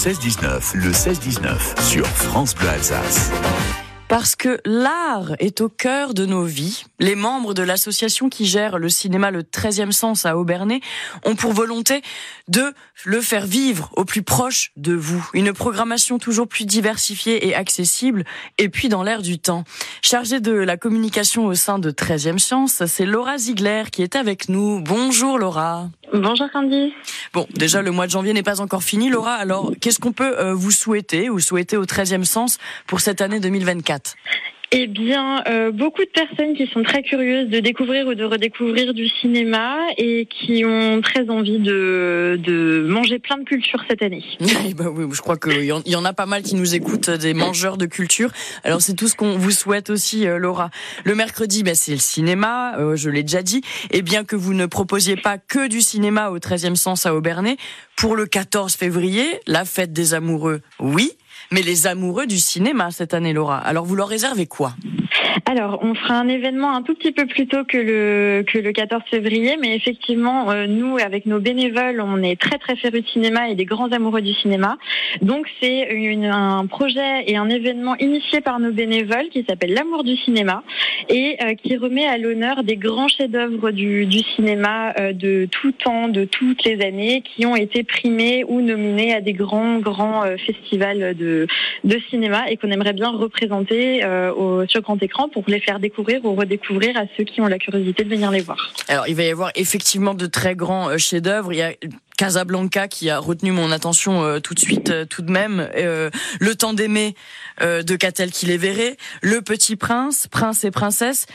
16-19, 0.00 0.76
le 0.76 0.92
16-19 0.92 1.82
sur 1.82 2.06
France 2.06 2.54
Bleu 2.54 2.70
Alsace. 2.70 3.30
Parce 4.10 4.34
que 4.34 4.60
l'art 4.64 5.36
est 5.38 5.60
au 5.60 5.68
cœur 5.68 6.14
de 6.14 6.26
nos 6.26 6.42
vies. 6.42 6.82
Les 6.98 7.14
membres 7.14 7.54
de 7.54 7.62
l'association 7.62 8.28
qui 8.28 8.44
gère 8.44 8.76
le 8.76 8.88
cinéma 8.88 9.30
Le 9.30 9.44
13e 9.44 9.92
Sens 9.92 10.26
à 10.26 10.36
Aubernay 10.36 10.80
ont 11.24 11.36
pour 11.36 11.52
volonté 11.52 12.02
de 12.48 12.74
le 13.04 13.20
faire 13.20 13.46
vivre 13.46 13.88
au 13.96 14.04
plus 14.04 14.22
proche 14.22 14.72
de 14.76 14.94
vous. 14.94 15.24
Une 15.32 15.52
programmation 15.52 16.18
toujours 16.18 16.48
plus 16.48 16.66
diversifiée 16.66 17.46
et 17.46 17.54
accessible, 17.54 18.24
et 18.58 18.68
puis 18.68 18.88
dans 18.88 19.04
l'air 19.04 19.22
du 19.22 19.38
temps. 19.38 19.62
Chargée 20.02 20.40
de 20.40 20.50
la 20.50 20.76
communication 20.76 21.46
au 21.46 21.54
sein 21.54 21.78
de 21.78 21.92
13e 21.92 22.38
Sens, 22.38 22.82
c'est 22.86 23.06
Laura 23.06 23.38
Ziegler 23.38 23.84
qui 23.92 24.02
est 24.02 24.16
avec 24.16 24.48
nous. 24.48 24.80
Bonjour 24.80 25.38
Laura. 25.38 25.88
Bonjour 26.12 26.50
Candy. 26.52 26.92
Bon, 27.32 27.46
déjà 27.54 27.80
le 27.80 27.92
mois 27.92 28.06
de 28.06 28.10
janvier 28.10 28.32
n'est 28.32 28.42
pas 28.42 28.60
encore 28.60 28.82
fini, 28.82 29.08
Laura. 29.08 29.34
Alors, 29.34 29.70
qu'est-ce 29.80 30.00
qu'on 30.00 30.10
peut 30.10 30.36
euh, 30.40 30.52
vous 30.52 30.72
souhaiter 30.72 31.30
ou 31.30 31.38
souhaiter 31.38 31.76
au 31.76 31.84
13e 31.84 32.24
Sens 32.24 32.58
pour 32.88 33.00
cette 33.00 33.20
année 33.20 33.38
2024 33.38 33.99
eh 34.72 34.86
bien, 34.86 35.42
euh, 35.48 35.72
beaucoup 35.72 36.04
de 36.04 36.10
personnes 36.10 36.54
qui 36.54 36.68
sont 36.68 36.84
très 36.84 37.02
curieuses 37.02 37.48
de 37.48 37.58
découvrir 37.58 38.06
ou 38.06 38.14
de 38.14 38.22
redécouvrir 38.22 38.94
du 38.94 39.08
cinéma 39.08 39.76
et 39.96 40.26
qui 40.26 40.64
ont 40.64 41.00
très 41.00 41.28
envie 41.28 41.58
de, 41.58 42.38
de 42.40 42.86
manger 42.86 43.18
plein 43.18 43.38
de 43.38 43.42
culture 43.42 43.82
cette 43.88 44.00
année. 44.00 44.22
bah 44.76 44.84
oui, 44.94 45.06
je 45.10 45.20
crois 45.20 45.36
qu'il 45.36 45.64
y, 45.64 45.90
y 45.90 45.96
en 45.96 46.04
a 46.04 46.12
pas 46.12 46.26
mal 46.26 46.42
qui 46.42 46.54
nous 46.54 46.76
écoutent, 46.76 47.10
des 47.10 47.34
mangeurs 47.34 47.78
de 47.78 47.86
culture. 47.86 48.30
Alors 48.62 48.80
c'est 48.80 48.94
tout 48.94 49.08
ce 49.08 49.16
qu'on 49.16 49.36
vous 49.36 49.50
souhaite 49.50 49.90
aussi, 49.90 50.28
euh, 50.28 50.38
Laura. 50.38 50.70
Le 51.02 51.16
mercredi, 51.16 51.64
bah, 51.64 51.74
c'est 51.74 51.92
le 51.92 51.98
cinéma, 51.98 52.78
euh, 52.78 52.94
je 52.94 53.10
l'ai 53.10 53.24
déjà 53.24 53.42
dit. 53.42 53.62
Et 53.90 54.02
bien 54.02 54.22
que 54.22 54.36
vous 54.36 54.54
ne 54.54 54.66
proposiez 54.66 55.16
pas 55.16 55.38
que 55.38 55.66
du 55.66 55.80
cinéma 55.80 56.30
au 56.30 56.38
13e 56.38 56.76
sens 56.76 57.06
à 57.06 57.14
Aubernay, 57.16 57.56
pour 57.96 58.14
le 58.14 58.26
14 58.26 58.76
février, 58.76 59.26
la 59.48 59.64
fête 59.64 59.92
des 59.92 60.14
amoureux, 60.14 60.60
oui 60.78 61.10
mais 61.50 61.62
les 61.62 61.86
amoureux 61.86 62.26
du 62.26 62.38
cinéma 62.38 62.90
cette 62.90 63.14
année, 63.14 63.32
Laura. 63.32 63.58
Alors 63.58 63.84
vous 63.84 63.96
leur 63.96 64.08
réservez 64.08 64.46
quoi? 64.46 64.74
Alors, 65.46 65.80
on 65.82 65.94
fera 65.94 66.14
un 66.14 66.28
événement 66.28 66.74
un 66.74 66.82
tout 66.82 66.94
petit 66.94 67.12
peu 67.12 67.26
plus 67.26 67.46
tôt 67.46 67.64
que 67.64 67.76
le 67.76 68.44
que 68.46 68.58
le 68.58 68.72
14 68.72 69.02
février, 69.10 69.56
mais 69.60 69.74
effectivement, 69.74 70.50
euh, 70.50 70.66
nous, 70.66 70.98
avec 70.98 71.26
nos 71.26 71.40
bénévoles, 71.40 72.00
on 72.00 72.22
est 72.22 72.40
très 72.40 72.58
très 72.58 72.76
férus 72.76 73.02
de 73.02 73.08
cinéma 73.08 73.48
et 73.48 73.54
des 73.54 73.64
grands 73.64 73.90
amoureux 73.90 74.20
du 74.20 74.34
cinéma. 74.34 74.76
Donc, 75.22 75.46
c'est 75.60 75.88
un 76.24 76.66
projet 76.66 77.24
et 77.26 77.36
un 77.36 77.48
événement 77.48 77.96
initié 77.96 78.40
par 78.40 78.60
nos 78.60 78.72
bénévoles 78.72 79.28
qui 79.30 79.44
s'appelle 79.48 79.74
l'amour 79.74 80.04
du 80.04 80.16
cinéma 80.16 80.62
et 81.08 81.36
euh, 81.42 81.54
qui 81.54 81.76
remet 81.76 82.06
à 82.06 82.18
l'honneur 82.18 82.62
des 82.62 82.76
grands 82.76 83.08
chefs-d'œuvre 83.08 83.70
du, 83.70 84.06
du 84.06 84.18
cinéma 84.36 84.92
euh, 84.98 85.12
de 85.12 85.48
tout 85.50 85.72
temps, 85.72 86.08
de 86.08 86.24
toutes 86.24 86.64
les 86.64 86.80
années, 86.84 87.22
qui 87.22 87.46
ont 87.46 87.56
été 87.56 87.82
primés 87.82 88.44
ou 88.46 88.60
nominés 88.60 89.14
à 89.14 89.20
des 89.20 89.32
grands 89.32 89.78
grands 89.78 90.22
festivals 90.46 91.16
de 91.16 91.46
de 91.84 91.98
cinéma 92.10 92.50
et 92.50 92.56
qu'on 92.56 92.70
aimerait 92.70 92.92
bien 92.92 93.10
représenter 93.10 94.04
au, 94.36 94.66
sur 94.66 94.82
grand 94.82 94.99
écran 95.02 95.28
pour 95.28 95.44
les 95.46 95.60
faire 95.60 95.80
découvrir 95.80 96.24
ou 96.24 96.34
redécouvrir 96.34 96.96
à 96.96 97.04
ceux 97.16 97.24
qui 97.24 97.40
ont 97.40 97.46
la 97.46 97.58
curiosité 97.58 98.04
de 98.04 98.08
venir 98.08 98.30
les 98.30 98.40
voir. 98.40 98.72
Alors, 98.88 99.08
il 99.08 99.14
va 99.14 99.22
y 99.22 99.30
avoir 99.30 99.50
effectivement 99.54 100.14
de 100.14 100.26
très 100.26 100.54
grands 100.54 100.88
euh, 100.88 100.98
chefs-d'œuvre. 100.98 101.52
Il 101.52 101.56
y 101.56 101.62
a 101.62 101.72
Casablanca 102.16 102.88
qui 102.88 103.08
a 103.10 103.18
retenu 103.18 103.52
mon 103.52 103.70
attention 103.72 104.22
euh, 104.22 104.40
tout 104.40 104.54
de 104.54 104.60
suite, 104.60 104.90
euh, 104.90 105.04
tout 105.04 105.22
de 105.22 105.30
même. 105.30 105.68
le 105.74 106.54
temps 106.54 106.72
d'aimer 106.72 107.14
de 107.60 107.96
Catel 107.96 108.30
qui 108.30 108.46
les 108.46 108.56
verrait. 108.56 108.96
Le 109.22 109.42
Petit 109.42 109.76
Prince, 109.76 110.26
Prince 110.30 110.64
et 110.64 110.70
Princesse. 110.70 111.26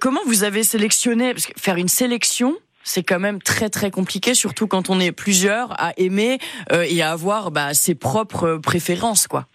comment 0.00 0.20
vous 0.26 0.44
avez 0.44 0.62
sélectionné? 0.62 1.32
Parce 1.32 1.46
que 1.46 1.52
faire 1.58 1.76
une 1.76 1.88
sélection, 1.88 2.56
c'est 2.82 3.02
quand 3.02 3.18
même 3.18 3.40
très 3.40 3.70
très 3.70 3.90
compliqué, 3.90 4.34
surtout 4.34 4.66
quand 4.66 4.90
on 4.90 5.00
est 5.00 5.12
plusieurs 5.12 5.78
à 5.80 5.92
aimer 5.96 6.38
et 6.72 7.02
à 7.02 7.12
avoir 7.12 7.50
bah, 7.50 7.74
ses 7.74 7.94
propres 7.94 8.56
préférences, 8.62 9.26
quoi. 9.26 9.46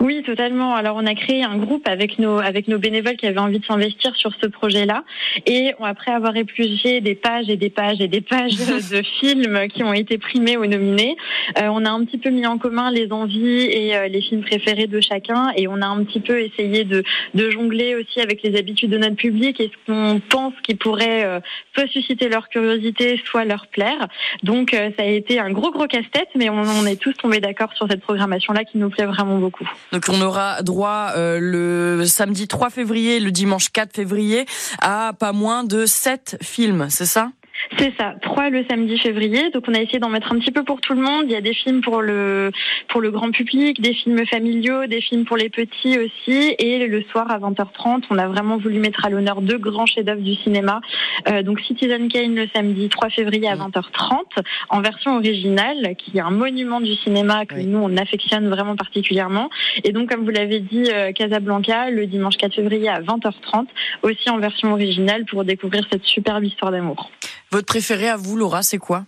Oui, 0.00 0.22
totalement. 0.24 0.74
Alors 0.74 0.96
on 0.96 1.06
a 1.06 1.14
créé 1.14 1.42
un 1.42 1.56
groupe 1.56 1.88
avec 1.88 2.18
nos 2.18 2.38
avec 2.38 2.68
nos 2.68 2.78
bénévoles 2.78 3.16
qui 3.16 3.26
avaient 3.26 3.38
envie 3.38 3.58
de 3.58 3.64
s'investir 3.64 4.14
sur 4.16 4.32
ce 4.40 4.46
projet-là 4.46 5.04
et 5.46 5.72
après 5.80 6.12
avoir 6.12 6.36
épluché 6.36 7.00
des 7.00 7.14
pages 7.14 7.48
et 7.48 7.56
des 7.56 7.70
pages 7.70 8.00
et 8.00 8.08
des 8.08 8.20
pages 8.20 8.56
de 8.90 9.02
films 9.20 9.68
qui 9.68 9.82
ont 9.82 9.92
été 9.92 10.18
primés 10.18 10.56
ou 10.56 10.66
nominés, 10.66 11.16
euh, 11.58 11.68
on 11.70 11.84
a 11.84 11.90
un 11.90 12.04
petit 12.04 12.18
peu 12.18 12.30
mis 12.30 12.46
en 12.46 12.58
commun 12.58 12.90
les 12.90 13.12
envies 13.12 13.62
et 13.62 13.96
euh, 13.96 14.08
les 14.08 14.20
films 14.20 14.42
préférés 14.42 14.86
de 14.86 15.00
chacun 15.00 15.52
et 15.56 15.68
on 15.68 15.80
a 15.82 15.86
un 15.86 16.04
petit 16.04 16.20
peu 16.20 16.40
essayé 16.40 16.84
de 16.84 17.02
de 17.34 17.50
jongler 17.50 17.94
aussi 17.94 18.20
avec 18.20 18.42
les 18.42 18.56
habitudes 18.56 18.90
de 18.90 18.98
notre 18.98 19.16
public 19.16 19.60
et 19.60 19.70
ce 19.70 19.92
qu'on 19.92 20.20
pense 20.20 20.54
qui 20.62 20.74
pourrait 20.74 21.24
euh, 21.24 21.40
soit 21.74 21.88
susciter 21.88 22.28
leur 22.28 22.48
curiosité, 22.48 23.20
soit 23.24 23.44
leur 23.44 23.66
plaire. 23.66 24.08
Donc 24.42 24.70
ça 24.72 25.02
a 25.02 25.06
été 25.06 25.38
un 25.38 25.50
gros 25.50 25.70
gros 25.70 25.86
casse-tête, 25.86 26.28
mais 26.36 26.48
on, 26.48 26.62
on 26.62 26.86
est 26.86 27.00
tous 27.00 27.14
tombés 27.14 27.40
d'accord 27.40 27.72
sur 27.74 27.88
cette 27.88 28.00
programmation-là 28.00 28.64
qui 28.64 28.78
nous 28.78 28.90
plaît 28.90 29.06
vraiment 29.06 29.38
beaucoup. 29.38 29.63
Donc 29.92 30.04
on 30.08 30.20
aura 30.20 30.62
droit 30.62 31.12
euh, 31.16 31.38
le 31.40 32.06
samedi 32.06 32.48
3 32.48 32.70
février, 32.70 33.20
le 33.20 33.30
dimanche 33.30 33.70
4 33.70 33.94
février 33.94 34.46
à 34.80 35.12
pas 35.18 35.32
moins 35.32 35.64
de 35.64 35.86
7 35.86 36.38
films, 36.42 36.86
c'est 36.90 37.06
ça? 37.06 37.30
C'est 37.78 37.92
ça, 37.96 38.14
trois 38.20 38.50
le 38.50 38.64
samedi 38.68 38.98
février. 38.98 39.50
Donc 39.50 39.64
on 39.68 39.74
a 39.74 39.80
essayé 39.80 39.98
d'en 39.98 40.08
mettre 40.08 40.32
un 40.32 40.38
petit 40.38 40.52
peu 40.52 40.62
pour 40.64 40.80
tout 40.80 40.94
le 40.94 41.00
monde. 41.00 41.24
Il 41.26 41.32
y 41.32 41.36
a 41.36 41.40
des 41.40 41.54
films 41.54 41.80
pour 41.80 42.02
le 42.02 42.50
pour 42.88 43.00
le 43.00 43.10
grand 43.10 43.30
public, 43.30 43.80
des 43.80 43.94
films 43.94 44.26
familiaux, 44.26 44.86
des 44.86 45.00
films 45.00 45.24
pour 45.24 45.36
les 45.36 45.48
petits 45.48 45.98
aussi. 45.98 46.54
Et 46.58 46.86
le 46.86 47.02
soir 47.02 47.30
à 47.30 47.38
20h30, 47.38 48.04
on 48.10 48.18
a 48.18 48.26
vraiment 48.28 48.58
voulu 48.58 48.78
mettre 48.78 49.04
à 49.04 49.10
l'honneur 49.10 49.40
deux 49.40 49.58
grands 49.58 49.86
chefs-d'œuvre 49.86 50.20
du 50.20 50.34
cinéma. 50.34 50.80
Euh, 51.28 51.42
donc 51.42 51.60
Citizen 51.60 52.08
Kane 52.08 52.34
le 52.34 52.46
samedi 52.54 52.88
3 52.88 53.10
février 53.10 53.48
à 53.48 53.56
20h30 53.56 54.22
en 54.68 54.80
version 54.80 55.16
originale, 55.16 55.94
qui 55.96 56.18
est 56.18 56.20
un 56.20 56.30
monument 56.30 56.80
du 56.80 56.94
cinéma 56.94 57.46
que 57.46 57.56
nous 57.56 57.78
on 57.78 57.96
affectionne 57.96 58.48
vraiment 58.48 58.76
particulièrement. 58.76 59.48
Et 59.84 59.92
donc 59.92 60.10
comme 60.10 60.24
vous 60.24 60.30
l'avez 60.30 60.60
dit, 60.60 60.90
euh, 60.92 61.12
Casablanca 61.12 61.90
le 61.90 62.06
dimanche 62.06 62.36
4 62.36 62.54
février 62.54 62.88
à 62.88 63.00
20h30 63.00 63.66
aussi 64.02 64.30
en 64.30 64.38
version 64.38 64.72
originale 64.72 65.24
pour 65.24 65.44
découvrir 65.44 65.86
cette 65.90 66.04
superbe 66.04 66.44
histoire 66.44 66.70
d'amour. 66.70 67.10
Votre 67.54 67.66
préféré 67.66 68.08
à 68.08 68.16
vous, 68.16 68.36
Laura, 68.36 68.64
c'est 68.64 68.78
quoi? 68.78 69.04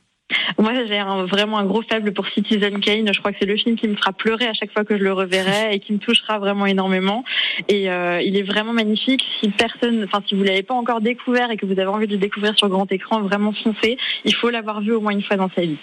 Moi, 0.57 0.73
j'ai 0.87 1.03
vraiment 1.29 1.59
un 1.59 1.65
gros 1.65 1.83
faible 1.83 2.13
pour 2.13 2.29
Citizen 2.29 2.79
Kane. 2.79 3.13
Je 3.13 3.19
crois 3.19 3.33
que 3.33 3.39
c'est 3.41 3.47
le 3.47 3.57
film 3.57 3.75
qui 3.75 3.89
me 3.89 3.97
fera 3.97 4.13
pleurer 4.13 4.47
à 4.47 4.53
chaque 4.53 4.73
fois 4.73 4.85
que 4.85 4.97
je 4.97 5.03
le 5.03 5.13
reverrai 5.13 5.71
et 5.75 5.81
qui 5.81 5.93
me 5.93 5.99
touchera 5.99 6.39
vraiment 6.39 6.65
énormément. 6.65 7.25
Et 7.67 7.91
euh, 7.91 8.23
il 8.23 8.37
est 8.37 8.45
vraiment 8.45 8.73
magnifique. 8.73 9.25
Si 9.41 9.49
personne, 9.49 10.05
enfin, 10.05 10.23
si 10.29 10.37
vous 10.37 10.45
l'avez 10.45 10.63
pas 10.63 10.75
encore 10.75 11.01
découvert 11.01 11.51
et 11.51 11.57
que 11.57 11.67
vous 11.67 11.73
avez 11.73 11.87
envie 11.87 12.07
de 12.07 12.13
le 12.13 12.19
découvrir 12.19 12.57
sur 12.57 12.69
grand 12.69 12.87
écran, 12.93 13.21
vraiment 13.21 13.53
foncez. 13.53 13.99
Il 14.25 14.35
faut 14.37 14.51
l'avoir 14.51 14.81
vu 14.81 14.93
au 14.93 15.01
moins 15.01 15.11
une 15.11 15.25
fois 15.25 15.35
dans 15.35 15.51
sa 15.53 15.63
vie. 15.63 15.81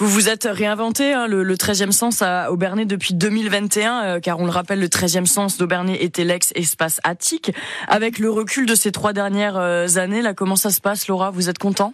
Vous 0.00 0.08
vous 0.08 0.30
êtes 0.30 0.48
réinventé 0.50 1.12
hein, 1.12 1.26
le, 1.26 1.42
le 1.42 1.56
13e 1.56 1.90
sens 1.90 2.22
à 2.22 2.50
Aubernay 2.50 2.86
depuis 2.86 3.12
2021, 3.12 4.02
euh, 4.02 4.20
car 4.20 4.40
on 4.40 4.46
le 4.46 4.50
rappelle, 4.50 4.80
le 4.80 4.88
13e 4.88 5.26
sens 5.26 5.58
d'Aubernay 5.58 6.02
était 6.02 6.24
l'ex-espace 6.24 7.00
attique. 7.04 7.52
Avec 7.86 8.18
le 8.18 8.30
recul 8.30 8.64
de 8.64 8.74
ces 8.74 8.92
trois 8.92 9.12
dernières 9.12 9.58
euh, 9.58 9.86
années, 9.96 10.22
là, 10.22 10.32
comment 10.32 10.56
ça 10.56 10.70
se 10.70 10.80
passe, 10.80 11.06
Laura? 11.06 11.30
Vous 11.30 11.50
êtes 11.50 11.58
content? 11.58 11.92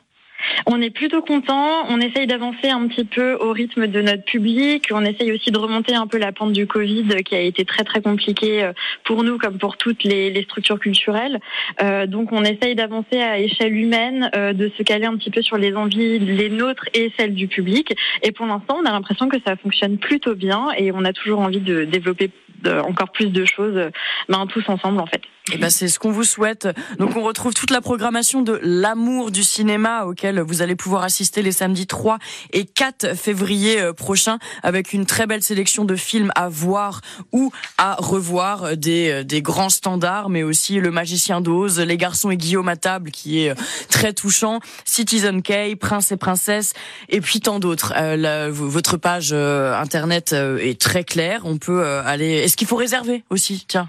On 0.67 0.81
est 0.81 0.91
plutôt 0.91 1.23
content. 1.23 1.87
On 1.89 2.01
essaye 2.01 2.27
d'avancer 2.27 2.69
un 2.69 2.87
petit 2.89 3.05
peu 3.05 3.35
au 3.35 3.53
rythme 3.53 3.87
de 3.87 4.01
notre 4.01 4.25
public. 4.25 4.89
On 4.93 5.05
essaye 5.05 5.33
aussi 5.33 5.51
de 5.51 5.59
remonter 5.59 5.95
un 5.95 6.07
peu 6.07 6.19
la 6.19 6.33
pente 6.33 6.53
du 6.53 6.67
Covid 6.67 7.23
qui 7.25 7.35
a 7.35 7.41
été 7.41 7.65
très 7.65 7.85
très 7.85 8.01
compliquée 8.01 8.65
euh, 8.65 8.73
pour 9.05 9.23
nous 9.23 9.39
comme 9.39 9.59
pour 9.59 9.77
toutes 9.77 10.05
les, 10.05 10.43
structures 10.43 10.79
culturelles. 10.79 11.39
Euh, 11.83 12.07
donc 12.07 12.33
on 12.33 12.43
essaye 12.45 12.75
d'avancer 12.75 13.21
à 13.21 13.39
échelle 13.39 13.77
humaine, 13.77 14.31
euh, 14.37 14.53
de 14.53 14.71
se 14.77 14.83
caler 14.83 15.07
un 15.07 15.17
petit 15.17 15.31
peu 15.31 15.43
sur 15.43 15.57
les 15.57 15.75
envies, 15.75 16.19
les 16.19 16.49
nôtres 16.49 16.87
et 16.95 17.13
celles 17.19 17.35
du 17.35 17.49
public. 17.49 17.95
Et 18.23 18.33
pour 18.33 18.47
l'instant, 18.47 18.79
on 18.83 18.85
a 18.85 18.93
l'impression 18.93 19.29
que 19.29 19.39
ça 19.47 19.57
fonctionne 19.57 19.99
plutôt 19.99 20.35
bien 20.35 20.69
et 20.77 20.93
on 20.93 21.05
a 21.05 21.13
toujours 21.13 21.41
envie 21.41 21.61
de 21.61 21.85
développer 21.85 22.31
encore 22.67 23.13
plus 23.13 23.31
de 23.33 23.45
choses 23.45 23.91
ben, 24.29 24.47
tous 24.47 24.69
ensemble 24.69 25.01
en 25.01 25.07
fait. 25.07 25.23
Eh 25.53 25.59
ben 25.59 25.71
c'est 25.71 25.87
ce 25.87 26.01
qu'on 26.01 26.11
vous 26.11 26.25
souhaite. 26.25 26.69
Donc 26.99 27.17
on 27.17 27.23
retrouve 27.23 27.55
toute 27.55 27.71
la 27.71 27.81
programmation 27.81 28.43
de 28.43 28.59
l'amour 28.65 29.31
du 29.31 29.45
cinéma 29.45 30.05
auquel 30.05 30.41
vous 30.41 30.61
allez 30.61 30.75
pouvoir 30.75 31.05
assister 31.05 31.41
les 31.41 31.53
samedis 31.53 31.87
3 31.87 32.19
et 32.53 32.65
4 32.65 33.15
février 33.15 33.81
euh, 33.81 33.93
prochains 33.93 34.39
avec 34.65 34.93
une 34.93 35.07
très 35.07 35.29
belle 35.29 35.45
sélection 35.45 35.85
de 35.85 35.95
films 35.95 36.33
à 36.35 36.49
voir 36.49 37.01
ou 37.31 37.53
à 37.79 37.95
revoir 37.95 38.77
des 38.77 39.11
euh, 39.11 39.23
des 39.23 39.41
grands 39.41 39.69
standards 39.69 40.31
mais 40.31 40.43
aussi 40.43 40.81
Le 40.81 40.91
Magicien 40.91 41.41
d'Oz, 41.41 41.79
Les 41.79 41.97
garçons 41.97 42.33
et 42.33 42.37
Guillaume 42.37 42.69
à 42.69 42.77
table 42.77 43.13
qui 43.13 43.45
est 43.45 43.51
euh, 43.51 43.55
très 43.89 44.13
touchant, 44.13 44.59
Citizen 44.85 45.43
K, 45.43 45.77
Prince 45.79 46.11
et 46.11 46.17
princesse 46.17 46.73
et 47.09 47.21
puis 47.21 47.39
tant 47.39 47.61
d'autres. 47.61 47.95
votre 48.51 48.97
page 48.97 49.33
internet 49.33 50.33
est 50.33 50.81
très 50.81 51.05
claire, 51.05 51.43
on 51.45 51.59
peut 51.59 51.85
aller 51.85 52.39
Est-ce 52.39 52.57
qu'il 52.57 52.67
faut 52.67 52.77
réserver 52.77 53.23
aussi? 53.31 53.65
Tiens 53.69 53.87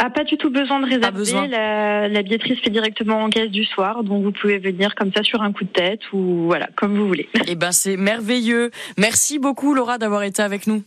a 0.00 0.10
pas 0.10 0.24
du 0.24 0.36
tout 0.36 0.50
besoin 0.50 0.80
de 0.80 0.86
réserver. 0.86 0.99
La, 1.00 2.08
la, 2.08 2.22
billetterie 2.22 2.56
se 2.56 2.60
fait 2.60 2.70
directement 2.70 3.22
en 3.22 3.30
caisse 3.30 3.50
du 3.50 3.64
soir, 3.64 4.04
donc 4.04 4.22
vous 4.22 4.32
pouvez 4.32 4.58
venir 4.58 4.94
comme 4.94 5.12
ça 5.12 5.22
sur 5.22 5.42
un 5.42 5.52
coup 5.52 5.64
de 5.64 5.70
tête 5.70 6.00
ou 6.12 6.44
voilà, 6.46 6.68
comme 6.76 6.96
vous 6.96 7.06
voulez. 7.06 7.28
Eh 7.46 7.54
ben 7.54 7.72
c'est 7.72 7.96
merveilleux. 7.96 8.70
Merci 8.98 9.38
beaucoup 9.38 9.74
Laura 9.74 9.98
d'avoir 9.98 10.22
été 10.22 10.42
avec 10.42 10.66
nous. 10.66 10.82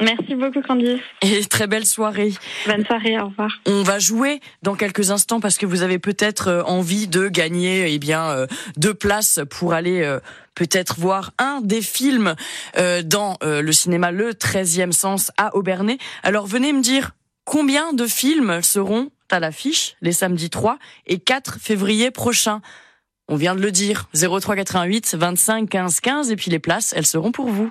Merci 0.00 0.36
beaucoup 0.36 0.62
Candice. 0.62 1.00
Et 1.22 1.44
très 1.44 1.66
belle 1.66 1.84
soirée. 1.84 2.32
Bonne 2.66 2.84
soirée, 2.86 3.18
au 3.18 3.26
revoir. 3.26 3.50
On 3.66 3.82
va 3.82 3.98
jouer 3.98 4.40
dans 4.62 4.76
quelques 4.76 5.10
instants 5.10 5.40
parce 5.40 5.58
que 5.58 5.66
vous 5.66 5.82
avez 5.82 5.98
peut-être 5.98 6.48
euh, 6.48 6.62
envie 6.64 7.08
de 7.08 7.28
gagner 7.28 7.92
eh 7.92 7.98
bien 7.98 8.30
euh, 8.30 8.46
deux 8.76 8.94
places 8.94 9.40
pour 9.50 9.72
aller 9.72 10.02
euh, 10.02 10.20
peut-être 10.54 11.00
voir 11.00 11.32
un 11.38 11.60
des 11.62 11.82
films 11.82 12.34
dans 13.04 13.36
le 13.42 13.70
cinéma 13.70 14.10
Le 14.10 14.32
13e 14.32 14.90
sens 14.90 15.30
à 15.36 15.54
Aubernay. 15.54 15.98
Alors 16.24 16.46
venez 16.46 16.72
me 16.72 16.82
dire 16.82 17.12
combien 17.44 17.92
de 17.92 18.06
films 18.06 18.60
seront 18.62 19.10
à 19.30 19.40
l'affiche 19.40 19.96
les 20.00 20.12
samedis 20.12 20.50
3 20.50 20.78
et 21.06 21.18
4 21.18 21.58
février 21.60 22.10
prochains. 22.10 22.60
On 23.28 23.36
vient 23.36 23.54
de 23.54 23.60
le 23.60 23.70
dire, 23.70 24.08
0388 24.14 25.14
25 25.14 25.68
15 25.68 26.00
15 26.00 26.30
et 26.30 26.36
puis 26.36 26.50
les 26.50 26.58
places, 26.58 26.94
elles 26.96 27.06
seront 27.06 27.32
pour 27.32 27.48
vous. 27.48 27.70